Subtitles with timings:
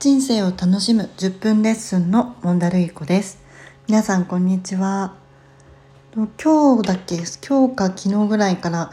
[0.00, 3.42] 人生を楽しむ10分レッスンのモンダルイコです。
[3.88, 5.16] 皆さんこんにちは。
[6.14, 8.92] 今日だっけ今日か昨日ぐらいから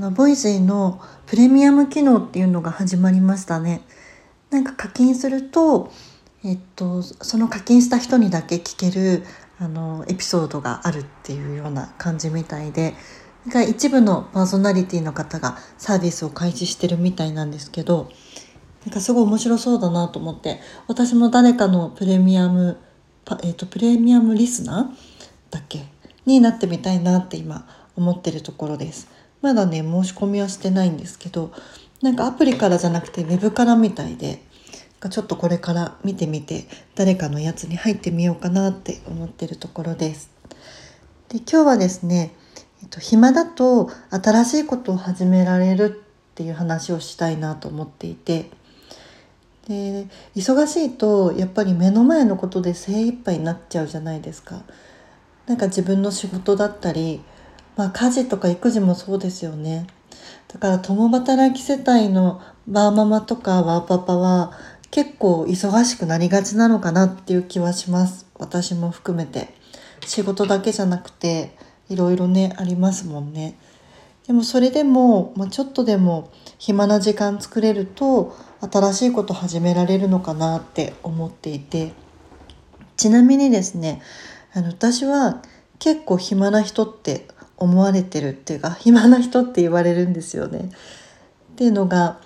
[0.00, 3.82] のボイスのプレミアム機能っていうのが始まりましたね。
[4.48, 5.92] なんか課金すると
[6.42, 9.24] えっとその課金した人にだけ聞ける
[9.58, 12.94] あのエピソードがあるっていうような感じみたいで
[13.68, 18.08] 一部のパーソナリティの方がサービスを開始してるみたいなんですけど
[18.86, 22.78] なんかすごい面白そうだなと思って私も誰かのプレミアム
[23.42, 25.84] えーと、プレミアムリスナーだっけ？
[26.26, 29.08] になってみたいなって今思ってるところです。
[29.42, 31.52] まだね申し込みはしてないんですけど
[32.02, 34.42] なんかアプリからじゃなくてウェブからみたいで
[35.10, 40.30] ちょっとこれから見てみて誰かのやつに入ってみようかなって思ってるところです。
[41.28, 42.32] で今日はですね
[42.82, 48.50] えっと、暇だと新しいことを始められるっていう話をしたいなと思っていて
[49.68, 54.62] で忙しいとやっぱり目の前のことで精一杯になっちゃうじゃないですか。
[55.46, 57.22] なんか自分の仕事だったり、
[57.76, 59.86] まあ、家事とか育児もそうですよね。
[60.48, 64.52] だから共働き世帯のバーママとかワーパパは
[64.90, 68.26] 結構忙しくなりがちなのかなっていう気はします。
[68.38, 69.54] 私も含めて。
[70.04, 71.56] 仕事だけじゃなくて
[71.88, 73.58] いろいろねありますもんね。
[74.26, 81.92] でもそれでも、まあ、ちょっとでも暇な時間作れると新しいこと始められるのかなって思っていて
[82.96, 84.02] ちなみにですね
[84.52, 85.42] あの私は
[85.78, 90.70] 結構暇な人って思われてるっていうか 暇な人って言われるんですよね。
[91.52, 92.18] っていうのが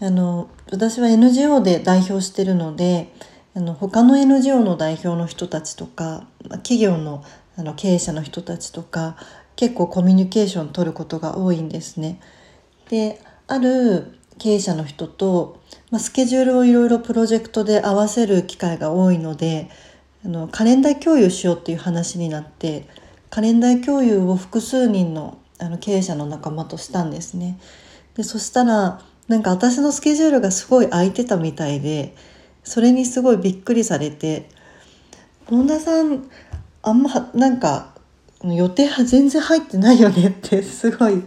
[0.00, 3.14] あの私は NGO で代表してるので
[3.54, 7.22] あの他の NGO の代表の人たちとか企業の
[7.56, 9.16] あの経営者の人たちとか
[9.56, 12.20] 結構コミュニケーション取ることが多いんですね。
[12.88, 15.60] である経営者の人と、
[15.90, 19.70] まあ、スケジュールをいろいろプロジェクトで合わせる機会が多いので
[20.24, 22.88] あのカレンダー共有しようっていう話になって
[23.30, 27.58] カレンダー共有を複数人のあの経営者の仲間としたんですね。
[28.16, 32.14] でそしたらなんか私のスケジュールがすごい空いてたみたいで
[32.64, 34.48] それにすごいびっくりされて
[35.46, 36.24] 「本田さん
[36.82, 37.93] あんまなんか
[38.52, 41.22] 予定は全然入ってないよねって すごい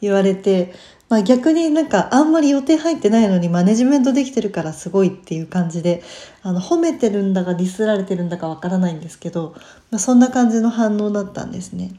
[0.00, 0.72] 言われて、
[1.08, 6.02] まあ、逆になんかあんまり予定入ってないのにマネジメントできてるからすごいっていう感じで
[6.42, 9.54] あの褒めてるんだかディスられてるんだかわからないんですけど、
[9.90, 11.92] まあ、そんな感じの反応だったんですね。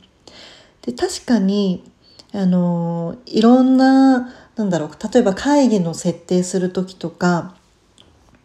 [0.82, 1.84] で確かに
[2.34, 7.56] あのいろんななんだろう例えば会議の設定する時とか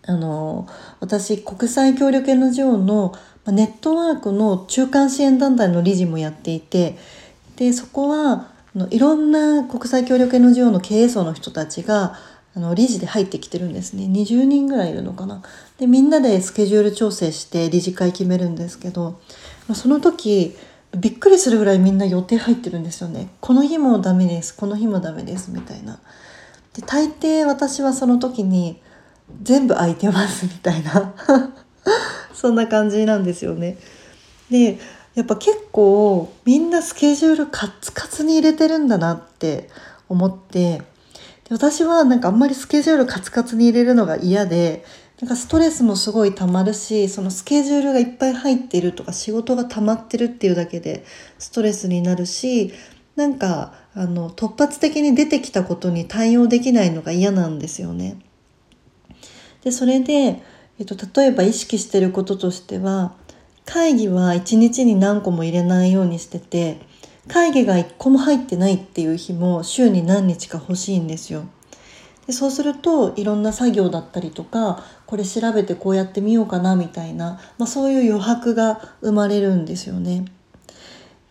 [0.06, 0.66] あの
[1.00, 3.12] 私国際協力 NGO の
[3.46, 6.98] ネットワークの中間支援団体の理事もやっていて
[7.56, 8.48] でそこは
[8.90, 12.16] いろんな国際協力 NGO の経営層の人たちが
[12.54, 15.42] あの理事で入ってきてるんですね20人ぐらいいるのかな。
[15.78, 19.20] でみんなでスケジュール調整して理事会決めるんですけど
[19.74, 20.56] その時
[20.96, 23.30] びっくりするぐらいみんな予定入ってるんですよね。
[23.40, 26.00] この日もダメですこの日もダメですみたいな。
[26.74, 28.80] で大抵私はその時に
[29.42, 31.14] 全部空いてますみたいな
[32.40, 33.76] そんな感じなんですよね。
[34.50, 34.78] で
[35.14, 39.68] やっぱ結構みんなスケジュールカツカツに入れてるんだなって
[40.08, 40.84] 思ってで
[41.50, 44.84] 私はなんかあんまりスケジュールカツカツに入れるのが嫌で
[45.20, 51.04] なんかストレスもすごい溜まるしそのスケジュールがいっぱい入ってるとか仕事が溜まってるっていうだけで
[51.38, 52.72] ストレスになるし
[53.16, 58.16] なんかあの突発的に出てきたことに対応できないのが嫌なんですよね。
[59.62, 60.42] でそれで
[60.80, 63.12] えっと、例えば意識してることとしては
[63.66, 66.80] 会議は1日に何個も入れないようにしてて
[67.28, 71.44] 会議が1個も入ってないっていう日も週に何日か欲しいんですよ。
[72.26, 80.24] でそうするといろんな作業だったりとかこれ調べてこうやってみようかなみたいな、まあ、そういう余白が生まれるんですよね。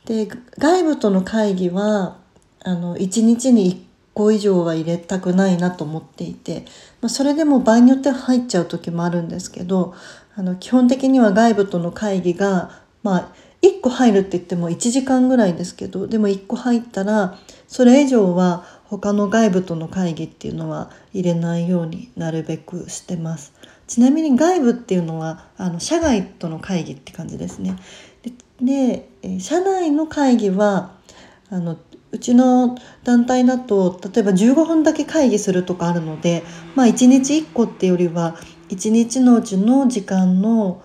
[0.06, 0.28] で
[0.60, 2.18] 外部との会議は
[2.62, 3.89] あの1日に
[4.20, 6.66] 個以上は入れたくないなと思っていて、
[7.00, 9.96] まあ、それでも場合によっては入っちゃう時もあるんですけど
[10.36, 17.38] あの基本的には外部との会議がまあ1個入るって言っても1時間ぐらいですけどでも1個入ったら
[17.70, 23.54] それ以上は他の外部との会議っていうのは入れないようになるべくしてます。
[23.88, 27.78] ちなみに外部っていうのはあの社外との会議って感じですね。
[28.60, 30.92] でで社内の会議は
[31.50, 31.78] あの
[32.12, 36.44] うちの団体だと例えば15分だけ会議するとかあるので、
[36.76, 38.36] まあ、1日1個っていうよりは
[38.70, 40.82] 1日のうちの時間の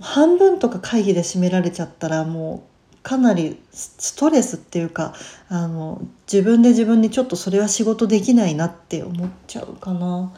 [0.00, 5.14] 半分とか会議で占められちゃったらもうかなりストレスっていうか
[5.48, 10.32] あの自分で自分にちょっとそれは仕事できないなって思っちゃうかな。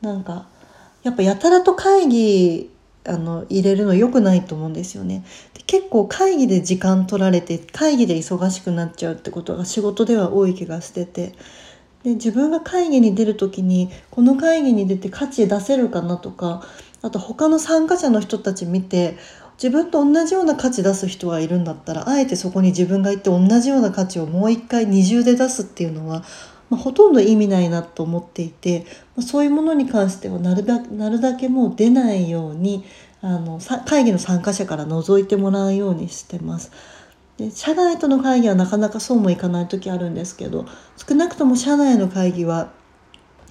[0.00, 0.46] なんか
[1.02, 2.70] やっぱやたらと会議
[3.08, 5.24] あの入れるの良くないと思うんですよね。
[5.54, 11.32] で結構会議で時間取られて会議で忙しくなっちゃうってことが仕事では多い気がしてて
[12.02, 16.62] で自分が会議に出る時にこの会議に出て価値出せるかなとか
[17.02, 19.16] あと他の参加者の人たち見て
[19.56, 26.22] 自分と同じような価値出す人がいるんだったらあえてそこに自分が行って同じような価値をもう一回二重で出すっていうのは
[26.70, 32.84] まあ、ほとんど意味ないなと思っていて、まあ、そういうものに関してはなるだなるだけもう出ないように
[33.22, 36.72] あの会議の参加者から覗いてもらうようにしてます。
[37.36, 40.64] で社内との会議はなかなかそうもいかない時あるんですけど
[40.96, 42.72] 少なくとも社内の会議は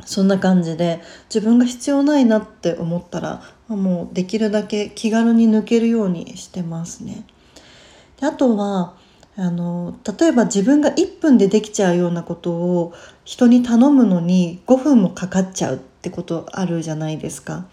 [0.06, 1.02] そんな感じで
[1.34, 7.26] 自分が必要ないなって思ったらもうできるだけ気軽に抜けるようにしてますね。
[8.20, 8.96] であとは
[9.38, 12.94] あの例えば自分が1分でできちゃうようなことを
[13.26, 17.66] 人に頼むのに5分もかかっちゃうってことあるじゃないですか。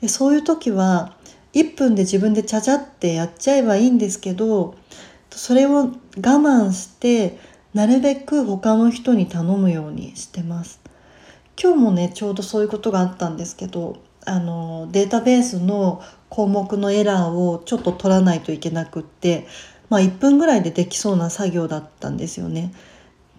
[0.00, 1.14] でそういう時は
[1.54, 4.74] 1分で自分でちゃちゃってやっちゃえばいいんですけど
[5.30, 7.38] それを我慢して
[7.72, 10.80] なるべく他の人に頼むようにしてます。
[11.60, 19.46] 今日もねちょうどそういうことがあったんですけどあのデータベースの項目のエラーをちょっと取らないといけなくって
[19.88, 22.72] まあ、1分ぐらいでできそうな作業だったんですよね。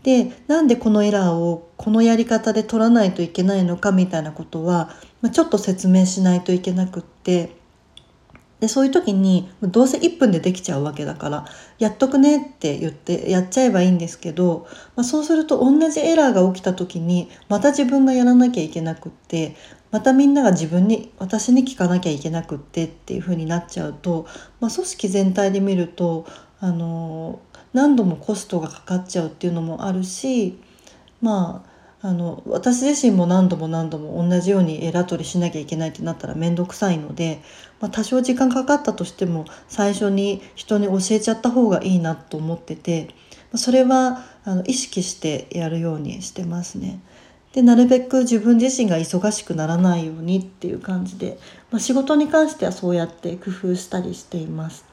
[0.04, 7.58] でなんでこのエラーをこのやり方で取らないといけないのかみたいなことは、まあ、ちょっと説明しないといけなくって
[8.60, 11.46] でそういう時にどうせ1分でできちゃうわけだから
[11.78, 19.56] やっとくねって言ってやっちゃえばいいんですけど、まあ、そうすると同じエラーが起きた時にまた自分がやらなきゃいけなくって
[19.92, 24.26] またみんなが自分に私に聞かなきゃいけなくってっていう風になっちゃうと、
[24.60, 26.26] まあ、組織全体で見ると
[26.60, 27.40] あの
[27.74, 30.60] 何度もコストがかかっちゃうっていうのもあるし
[31.22, 37.42] まああの私自身も何度も何度も同じようにエラ取りしなきゃいけないってなったら面倒くさいので、
[37.80, 43.10] まあ、多少時間かかったとしても最初に人に教えちゃった方がいいなと思ってて
[43.56, 47.00] それはあの意識してやるようにしてますね。
[47.58, 51.40] でなるべく自分自身が忙しくならないようにっていう感じで、
[51.72, 54.86] まあ、仕事に関してはそうやって工夫したりしています。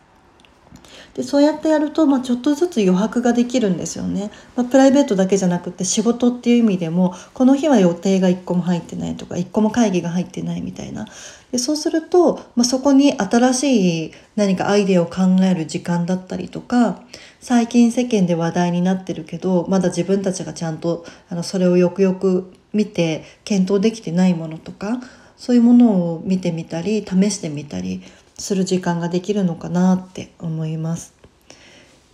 [1.15, 11.07] でそうやってやると、まあ、ちょっとずつ余白ができるんですよね、まあ、プライベートだけじゃなくて仕事っていう意味でもこの日は予定が1個も入ってないとか1個も会議が入ってないみたいな。
[11.53, 17.01] でそうすると、まあ、そこに新しい何かアイデアを考える時間だったりとか
[17.39, 25.01] 最近世間で話題になってるけどまだ自分たちがちゃんとあのそれをよくよく見て検討できてないものとか
[25.37, 28.03] そういうものを見てみたり試してみたり
[28.39, 31.15] する時間ができるのかなって思います。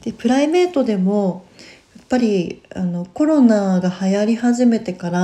[0.03, 1.45] でプライベートでも
[1.97, 5.21] やっぱりあのコロナが流行り始めてから、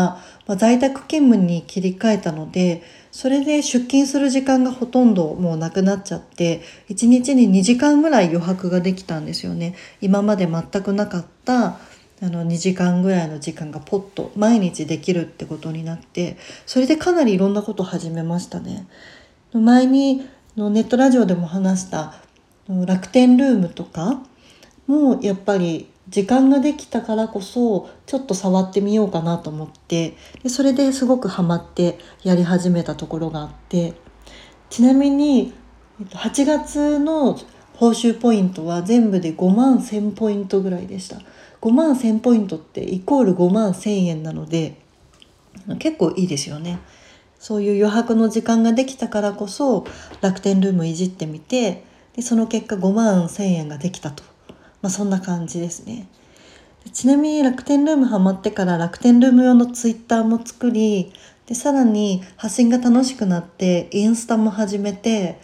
[0.47, 6.61] まあ、在宅勤務に切り替えたのでそれで出勤する時間がほとんどもうなくなっちゃって
[6.91, 9.75] 1日に2時間ぐらい余白ができたんですよね。
[10.01, 11.79] 今まで全くなかった
[12.23, 18.87] あの2時間ぐらいの時間がポッと毎日できるってことになってそれでかなりいろんなこと始めましたね。
[19.53, 20.27] 前に
[20.57, 22.15] ネットラジオでも話した
[22.67, 24.23] 楽天ルームとか
[24.87, 33.95] もやっぱり時間ができたからこそちょっと触ってみようかなと思ってでそれですごくハマってやり始めたところがあって
[34.71, 35.53] ちなみに
[36.01, 37.39] 8月の
[37.75, 41.19] 報酬ポイントは全部で5万1,000ポイントぐらいでした
[41.61, 44.81] 5万1,000ポイントってイコール5万1,000円なので
[45.79, 46.79] 結構いいですよね。
[47.47, 49.87] そういう余白の時間ができたからこそ
[50.21, 51.85] 楽天ルームいじってみて
[52.17, 54.25] でその結果5万1,000円ができたと、
[54.83, 56.09] まあ、そんな感じですね。
[56.93, 61.13] ちなみに楽天ルームハマってから楽天ルーム用のツイッターも作り
[61.47, 65.39] でさらに発信が楽しくなってインスタも始めて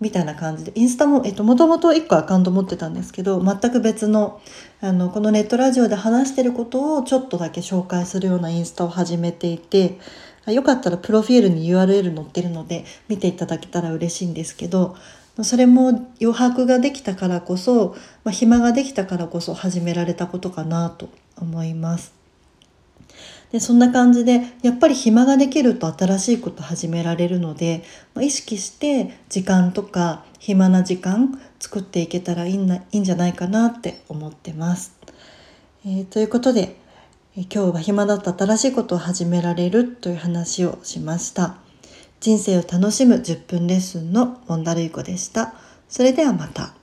[0.00, 4.40] みたいな感じでインスタも、えっと、もともと1個アカウント持ってたんですけど全く別の
[4.80, 9.98] あのこのネットラジオで話してることをちょっとだけ紹介するようなインスタを始めていて
[10.46, 14.96] よかったらプロフィールに URL 載ってるので見ていただけたら嬉しいんですけど
[15.42, 17.94] それも余白ができたからこそ、
[18.24, 22.12] まあ、暇ができたからこそ始められたことかなと思います。
[23.52, 27.82] でそんな感じでやっぱり暇ができると新しいこと始められるので、
[28.14, 34.94] まあ、意識して時間とか暇な時間作っていけたらいいないいんじゃないかなって思ってます。
[35.84, 36.76] えー、ということで
[37.48, 41.56] 今日は暇だった新しいことを始められるという話をしました。
[42.20, 45.54] 人生を楽しむ10分レッスンのモンダルイコでした。
[45.88, 46.74] それではまた。